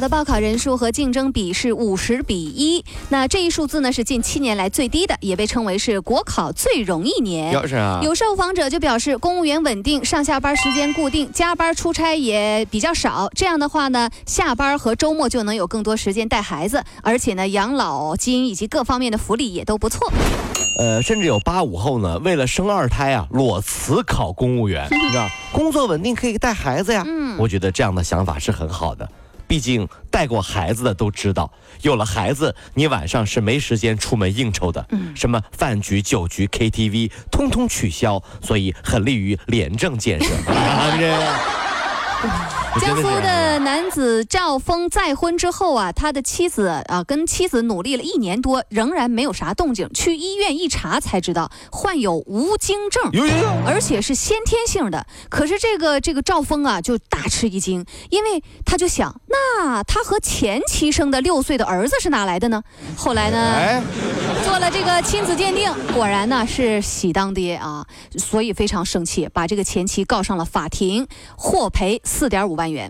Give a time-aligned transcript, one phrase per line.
[0.00, 7.52] 的报考人数和竞争比是五十比一，那这一数字呢是近七年来最低的，也被称为是国考最容易年。
[7.66, 13.28] 是啊，有受访者就表示，公务员稳定，上下班时间固定，加班出差也比较少。
[13.34, 20.12] 这样的话呢，下班和周末就能有更多时间带孩子，而且呢，养老金以及各方面的福利也都不错。
[20.80, 27.02] 呃，甚至有八五后呢，为了生二胎啊，裸辞考公务员， 你知道，工作稳定可以带孩子呀。
[27.04, 29.08] 嗯，我觉得这样的想法是很好的。
[29.48, 31.50] 毕竟带过孩子的都知道，
[31.82, 34.86] 有了孩子，你晚上是没时间出门应酬的。
[34.90, 40.30] 嗯，什么饭局、酒局、KTV，通通取消，所以很利于廉政建设。
[42.80, 49.90] 江苏的男子赵峰再婚之后啊，他的妻子啊跟妻子努力了一年多，仍然没有啥动静。
[49.92, 53.10] 去医院一查才知道患有无精症，
[53.66, 55.06] 而且是先天性的。
[55.28, 62.62] 可是这个这个赵峰啊就大吃一惊，因为他就想，那他和前妻生的六岁的儿子是哪来的呢？
[62.96, 63.82] 后来呢，
[64.44, 67.84] 做了这个亲子鉴定，果然呢是喜当爹啊，
[68.16, 72.88] 所以非常生气，把这个前妻告上了法庭，获赔四点五万元。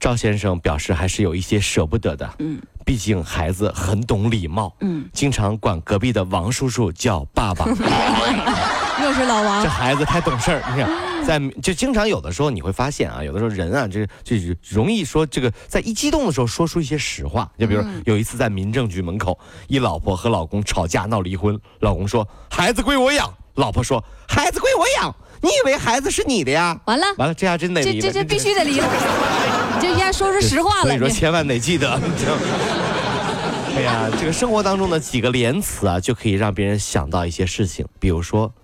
[0.00, 7.64] 赵先生表示还是有一些舍不得的，嗯，毕竟孩子很懂礼貌，嗯，经常管隔壁的王叔叔叫爸爸，
[9.00, 10.90] 又是老王，这孩子太懂事儿，你看，
[11.24, 14.36] 在就经常有的时候你会发现啊，有的时候人啊，这这
[14.68, 19.38] 容易说这个在一激动的时候说出一些实话，就比如有一次在民政局门口，
[19.68, 25.14] 一老婆和老公吵架闹离婚，老公说孩子归我养，老婆说孩子归我养。
[25.44, 26.78] 你以为孩子是你的呀？
[26.84, 28.00] 完了，完了，这下真得离。
[28.00, 28.88] 这这这必须得离了，
[29.82, 30.86] 这一下说出实话了。
[30.86, 31.90] 所以说，千万得记得。
[33.74, 38.54] 哎呀，这个生活当中的几个连词啊，就可以让别人想到一些事情，比如说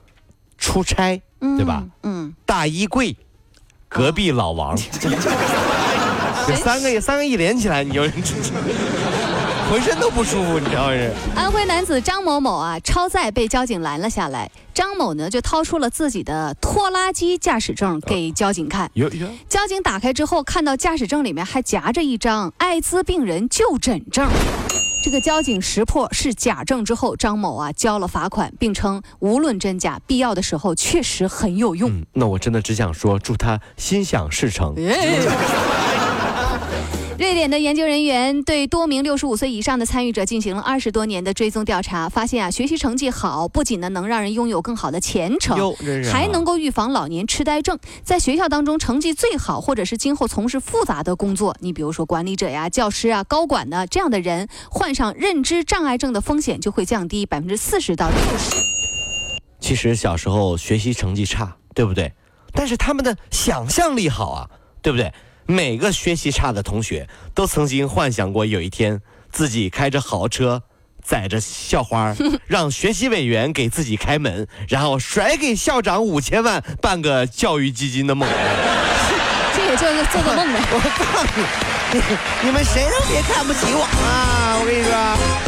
[0.56, 1.82] 出差，对吧？
[2.04, 2.32] 嗯。
[2.46, 3.16] 大衣柜，
[3.88, 4.78] 隔壁老王，
[6.46, 8.04] 这三个三个一连起来，你就。
[9.70, 11.12] 浑身都不舒服，你知道是？
[11.36, 14.50] 安徽男子张某某啊，超载被交警拦了下来。
[14.72, 18.90] 张某呢，就掏出了自己的拖拉机驾驶证给交警看。
[19.46, 24.26] 交警打开之后，看到驾驶证里面还夹着一张艾滋病人就诊证。
[25.04, 32.02] 这个交警识破是假证之后，张某啊交了罚款，并称无论真假，必要的时候确实很有用。
[32.14, 34.74] 那我真的只想说，祝他心想事成。
[37.18, 45.74] 瑞典的研究人员对多名六十五岁以上的参与者进行了二十多年的追踪调查，发现啊，学习成绩好不仅呢能让人拥有更好的前程，
[46.12, 47.76] 还能够预防老年痴呆症。
[48.04, 58.54] 在学校当中成绩最好，或者是今后从事复杂的工作，你比如说管理者呀、教师啊、高管呢，这样的人患上认知障碍症的风险就会降低百分之四十到六十。
[59.58, 62.12] 其实小时候学习成绩差，对不对？
[62.52, 64.48] 但是他们的想象力好啊，
[64.80, 65.12] 对不对？
[65.50, 69.00] 每个学习差的同学都曾经幻想过有一天
[69.32, 70.62] 自己开着豪车，
[71.02, 72.14] 载着校花，
[72.46, 78.28] 让学习委员给自己开门，然后甩给校长五千万办个教育基金的梦。
[79.56, 80.60] 这也就是做个梦呗。
[80.70, 81.40] 我告诉
[81.96, 84.58] 你，你们谁都别看不起我啊！
[84.60, 85.47] 我跟你说。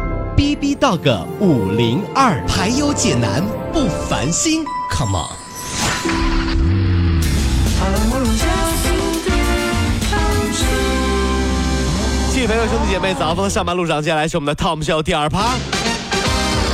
[0.41, 5.29] B B Dog 五零二，排忧解难不烦心，Come on！
[12.33, 15.53] 亲朋友兄弟姐妹，早风上班路上，接下来是我们的 Tom Show 第二趴。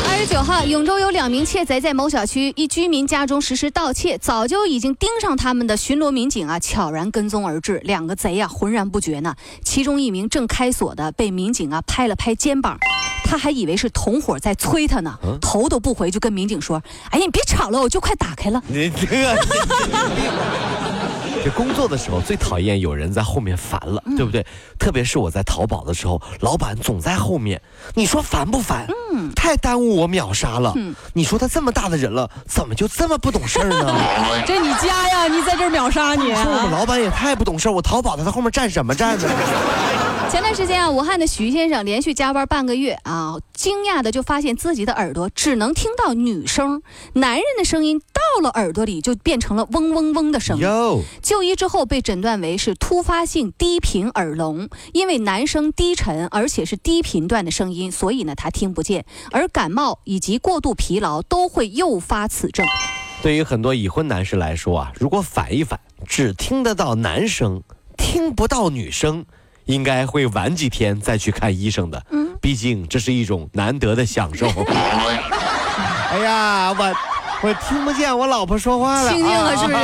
[0.10, 7.81] 二十九号，永州有两名窃贼在某小区一居民家中实施盗窃，早就已经盯上他们的巡逻民警啊，悄然跟踪而至。
[7.84, 9.36] 两个贼啊，浑然不觉呢。
[9.62, 12.80] 其中一名正开锁的，被民警啊拍了拍肩膀，
[13.28, 16.82] 他还以为是同伙在催他呢，头都不回就跟民警说
[17.12, 19.38] ：“哎呀，你别吵了，我就快打开了。”你这个。
[21.44, 24.46] 这工作的时候最讨厌有人在后面烦了，对不对？
[24.80, 27.62] 特别是我在淘宝的时候，老板总在后面，
[27.94, 28.88] 你说烦不烦？
[29.14, 30.74] 嗯，太耽误我秒杀了。
[30.76, 33.96] 嗯，你说他这么大的人了，怎么就这么不懂事儿呢？
[34.46, 36.34] 这你家呀，你在这儿秒杀你？
[36.34, 39.30] 说我们老板也太不懂事儿，我淘宝他在后面站什么站呢？
[40.30, 46.84] 前段时间啊，武汉的徐先生连续加班半个月啊，惊讶的就发现自己的耳朵只能听到女声，
[47.14, 50.68] 男人的声音到了耳朵里就变成了嗡嗡嗡的声音。
[51.22, 59.06] 就医之后被诊断为是突发性低频耳聋，因为男生低沉而且是低频段的声音，所以呢他听不见。
[59.32, 62.66] 而感冒以及过度疲劳都会诱发此症。
[63.22, 67.64] 对于很多已婚男士来说啊，如果反一反，只听得到男声，
[67.98, 69.26] 听不到女声。
[69.68, 74.48] 应该会晚几天再去看医生的，嗯，毕竟这是一种难得的享受。
[76.12, 76.96] 哎呀，我
[77.42, 79.78] 我听不见我老婆说话了，听听了是不是？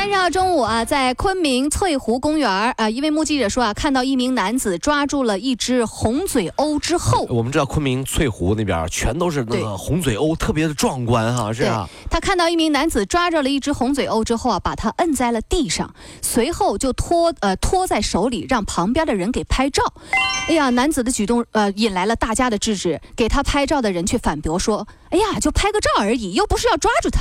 [0.00, 11.86] 三十号中午啊，在昆明翠湖公园啊，一位目击者说啊，看到一名男子抓住了一只红嘴鸥之后，我们知道昆明翠湖那边全都是那个红嘴鸥，特别的壮观哈，是啊。
[12.10, 19.82] 他看到一名男子抓着了一只红嘴鸥之后啊，把它摁在了地上，随后就拖呃拖在手里，让旁边的人给拍照。
[20.48, 27.20] 哎呀，男子的举动呃引来了大家的制止，给他拍照的人却反驳说：“哎呀，就拍个照而已，又不是要抓住他。”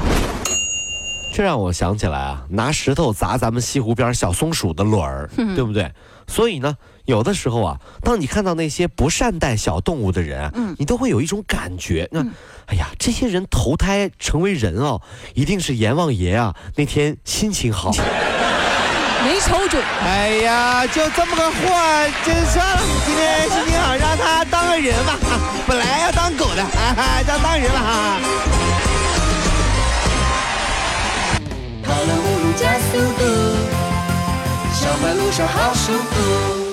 [1.32, 5.92] 这让我想起来啊，拿石头砸咱们西湖边小松鼠的卵儿，对不对？
[6.28, 12.22] 所以呢，有的时候啊，当你看到那些不善待小动物的人，嗯，你都会有一种感觉，那，
[12.68, 15.02] 哎呀，这些人投胎成为人哦，
[15.34, 17.92] 一定是阎王爷啊那天心情好，
[19.24, 19.82] 没瞅准。
[20.02, 21.58] 哎呀，就这么个货，
[22.26, 25.18] 就算了，今天心情好，让他当个人吧。
[25.68, 28.20] 本来要当狗的，哈，当当人了哈。
[32.60, 33.24] 加速度，
[34.74, 36.69] 小马路上好舒服。